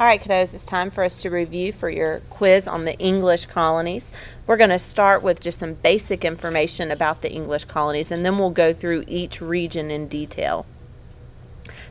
[0.00, 3.44] All right, kiddos, it's time for us to review for your quiz on the English
[3.44, 4.10] colonies.
[4.46, 8.38] We're going to start with just some basic information about the English colonies, and then
[8.38, 10.64] we'll go through each region in detail.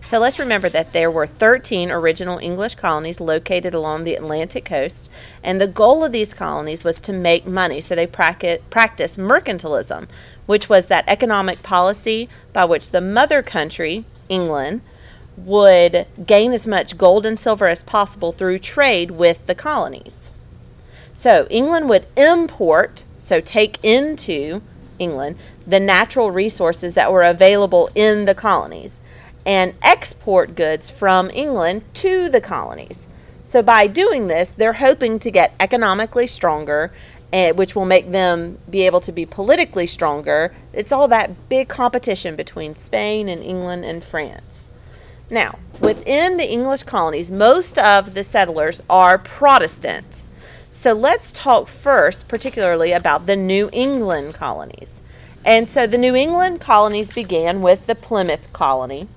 [0.02, 5.12] So let's remember that there were 13 original English colonies located along the Atlantic coast,
[5.44, 7.80] and the goal of these colonies was to make money.
[7.80, 10.08] So they practiced mercantilism,
[10.48, 14.82] which was that economic policy by which the mother country, England,
[15.46, 20.32] would gain as much gold and silver as possible through trade with the colonies.
[21.14, 24.62] So England would import, so take into
[25.00, 29.02] England, the natural resources that were available in the colonies
[29.46, 33.10] and export goods from England to the colonies.
[33.44, 36.94] So by doing this, they're hoping to get economically stronger,
[37.34, 40.54] eh, which will make them be able to be politically stronger.
[40.72, 44.72] It's all that big competition between Spain and England and France.
[45.30, 50.24] Now, within the English colonies, most of the settlers are Protestant.
[50.72, 55.02] So let's talk first, particularly about the New England colonies.
[55.46, 59.08] And so the New England colonies began with the Plymouth colony.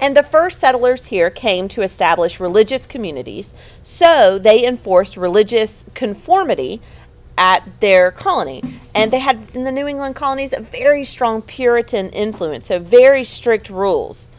[0.00, 6.80] And the first settlers here came to establish religious communities, so they enforced religious conformity
[7.38, 8.62] at their colony.
[8.94, 13.24] And they had in the New England colonies a very strong Puritan influence, so very
[13.24, 14.30] strict rules.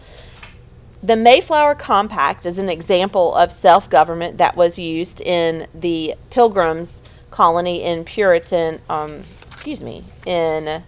[1.07, 7.01] The Mayflower Compact is an example of self government that was used in the Pilgrims
[7.31, 10.83] colony in Puritan, um, excuse me, in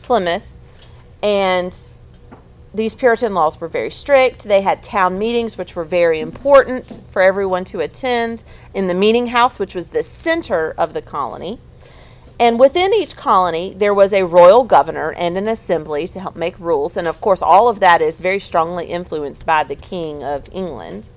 [0.00, 0.50] Plymouth.
[1.22, 1.78] And
[2.72, 4.44] these Puritan laws were very strict.
[4.44, 9.26] They had town meetings, which were very important for everyone to attend, in the meeting
[9.26, 11.58] house, which was the center of the colony.
[12.38, 16.58] And within each colony, there was a royal governor and an assembly to help make
[16.58, 16.96] rules.
[16.96, 21.08] And of course, all of that is very strongly influenced by the King of England.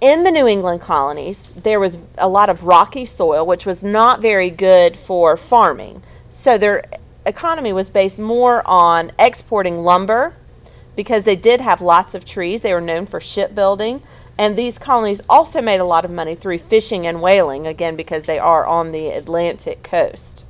[0.00, 4.20] In the New England colonies, there was a lot of rocky soil, which was not
[4.20, 6.02] very good for farming.
[6.28, 6.84] So their
[7.26, 10.34] economy was based more on exporting lumber
[10.94, 12.62] because they did have lots of trees.
[12.62, 14.02] They were known for shipbuilding.
[14.38, 18.26] And these colonies also made a lot of money through fishing and whaling, again, because
[18.26, 20.44] they are on the Atlantic coast.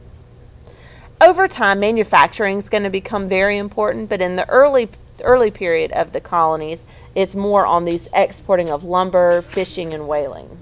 [1.21, 4.89] Over time, manufacturing is going to become very important, but in the early
[5.23, 6.84] early period of the colonies,
[7.15, 10.59] it's more on these exporting of lumber, fishing, and whaling.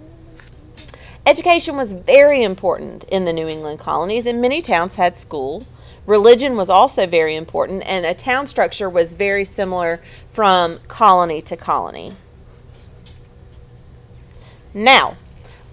[1.25, 5.67] Education was very important in the New England colonies, and many towns had school.
[6.05, 11.57] Religion was also very important, and a town structure was very similar from colony to
[11.57, 12.13] colony.
[14.75, 15.17] Now,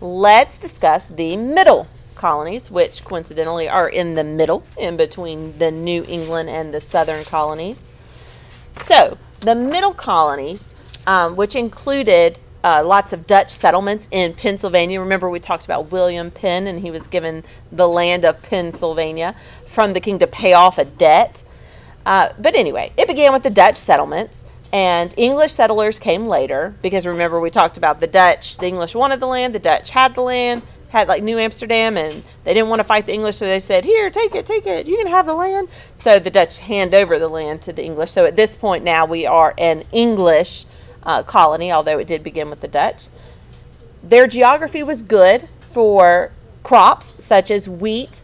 [0.01, 6.03] let's discuss the middle colonies, which coincidentally are in the middle, in between the New
[6.07, 7.79] England and the southern colonies.
[8.73, 10.73] So, the middle colonies,
[11.07, 14.99] um, which included uh, lots of Dutch settlements in Pennsylvania.
[14.99, 19.33] Remember, we talked about William Penn, and he was given the land of Pennsylvania
[19.65, 21.43] from the king to pay off a debt.
[22.05, 24.43] Uh, but anyway, it began with the Dutch settlements.
[24.71, 29.19] And English settlers came later because remember we talked about the Dutch, the English wanted
[29.19, 32.79] the land, the Dutch had the land, had like New Amsterdam, and they didn't want
[32.79, 35.25] to fight the English, so they said, Here, take it, take it, you can have
[35.25, 35.69] the land.
[35.95, 38.11] So the Dutch hand over the land to the English.
[38.11, 40.65] So at this point now we are an English
[41.01, 43.07] uh, colony, although it did begin with the Dutch.
[44.03, 46.31] Their geography was good for
[46.63, 48.21] crops such as wheat,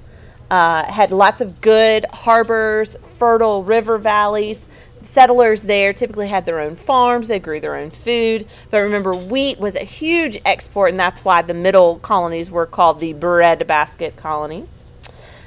[0.52, 4.68] uh, had lots of good harbors, fertile river valleys
[5.06, 8.48] settlers there typically had their own farms, they grew their own food.
[8.70, 13.00] But remember, wheat was a huge export, and that's why the middle colonies were called
[13.00, 14.84] the breadbasket colonies.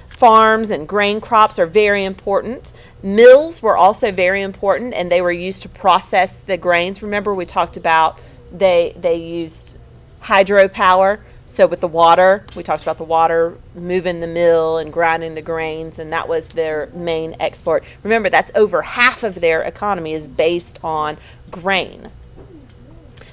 [0.09, 2.73] Farms and grain crops are very important.
[3.03, 7.03] Mills were also very important, and they were used to process the grains.
[7.03, 8.19] Remember, we talked about
[8.51, 9.79] they they used
[10.23, 15.35] hydropower so with the water, we talked about the water moving the mill and grinding
[15.35, 17.83] the grains, and that was their main export.
[18.03, 21.17] Remember, that's over half of their economy is based on
[21.51, 22.11] grain.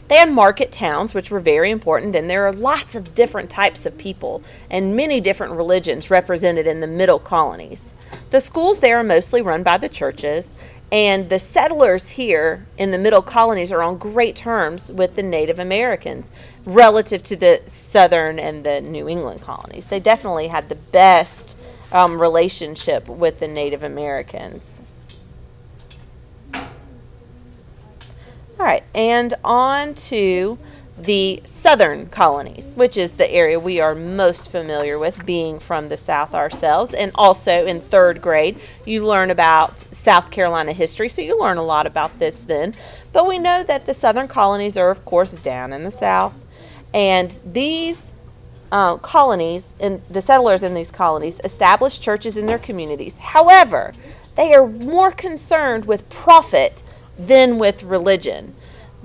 [0.07, 3.85] They had market towns, which were very important, and there are lots of different types
[3.85, 4.41] of people
[4.71, 7.93] and many different religions represented in the middle colonies.
[8.29, 10.57] The schools there are mostly run by the churches,
[10.95, 15.59] and the settlers here in the middle colonies are on great terms with the Native
[15.59, 16.31] Americans
[16.63, 19.87] relative to the southern and the New England colonies.
[19.87, 21.57] They definitely had the best
[21.91, 24.81] um, relationship with the Native Americans.
[28.57, 30.57] All right, and on to
[30.97, 35.97] the southern colonies, which is the area we are most familiar with, being from the
[35.97, 36.93] South ourselves.
[36.93, 41.63] And also in third grade, you learn about South Carolina history, so you learn a
[41.63, 42.73] lot about this then.
[43.11, 46.45] But we know that the southern colonies are, of course, down in the South.
[46.93, 48.13] And these
[48.71, 53.17] uh, colonies and the settlers in these colonies established churches in their communities.
[53.17, 53.93] However,
[54.35, 56.83] they are more concerned with profit
[57.17, 58.55] than with religion.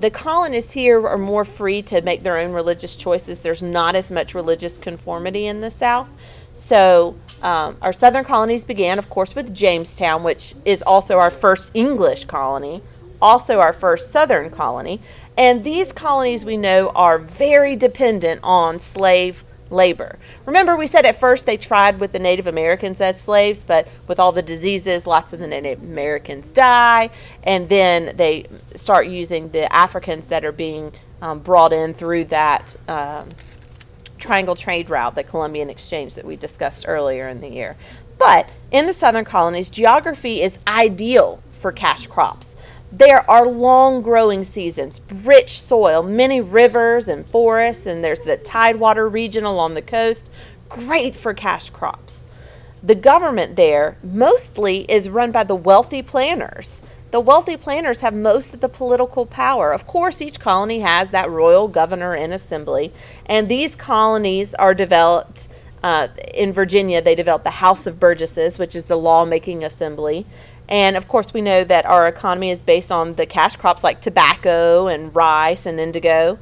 [0.01, 3.41] The colonists here are more free to make their own religious choices.
[3.41, 6.09] There's not as much religious conformity in the South.
[6.55, 11.75] So, um, our southern colonies began, of course, with Jamestown, which is also our first
[11.75, 12.81] English colony,
[13.21, 15.01] also our first southern colony.
[15.37, 20.19] And these colonies we know are very dependent on slave labor.
[20.45, 24.19] Remember, we said at first they tried with the Native Americans as slaves, but with
[24.19, 27.09] all the diseases, lots of the Native Americans die,
[27.43, 28.45] and then they
[28.75, 30.91] start using the Africans that are being
[31.21, 33.29] um, brought in through that um,
[34.17, 37.75] triangle trade route, the Columbian Exchange that we discussed earlier in the year.
[38.17, 42.55] But in the southern colonies, geography is ideal for cash crops.
[42.91, 49.07] There are long growing seasons, rich soil, many rivers and forests, and there's the tidewater
[49.07, 50.29] region along the coast.
[50.67, 52.27] Great for cash crops.
[52.83, 56.81] The government there mostly is run by the wealthy planters.
[57.11, 59.71] The wealthy planters have most of the political power.
[59.71, 62.91] Of course, each colony has that royal governor and assembly,
[63.25, 65.47] and these colonies are developed.
[65.83, 70.25] Uh, in Virginia, they developed the House of Burgesses, which is the lawmaking assembly.
[70.71, 73.99] And of course, we know that our economy is based on the cash crops like
[73.99, 76.39] tobacco and rice and indigo.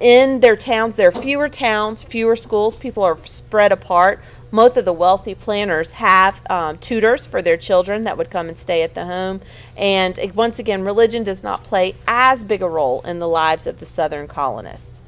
[0.00, 2.78] In their towns, there are fewer towns, fewer schools.
[2.78, 4.20] People are spread apart.
[4.50, 8.56] Most of the wealthy planters have um, tutors for their children that would come and
[8.56, 9.42] stay at the home.
[9.76, 13.66] And uh, once again, religion does not play as big a role in the lives
[13.66, 15.02] of the Southern colonists.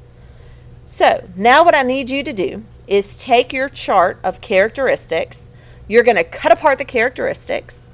[0.83, 5.49] So, now what I need you to do is take your chart of characteristics.
[5.87, 7.88] You're going to cut apart the characteristics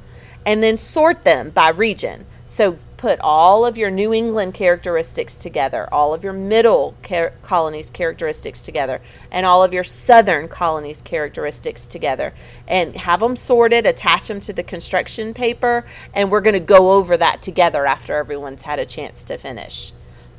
[0.46, 2.26] and then sort them by region.
[2.46, 7.90] So put all of your New England characteristics together, all of your middle car- colonies
[7.90, 9.02] characteristics together,
[9.32, 12.34] and all of your southern colonies characteristics together,
[12.68, 16.94] and have them sorted, attach them to the construction paper, and we're going to go
[16.94, 19.92] over that together after everyone's had a chance to finish.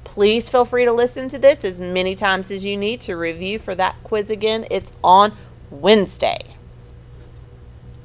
[0.02, 3.58] Please feel free to listen to this as many times as you need to review
[3.58, 4.66] for that quiz again.
[4.70, 5.32] It's on
[5.70, 6.55] Wednesday.